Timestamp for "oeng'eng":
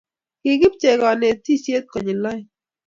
2.29-2.49